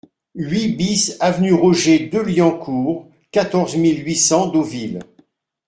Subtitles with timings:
[0.33, 4.99] huit BIS avenue Roger Deliencourt, quatorze mille huit cents Deauville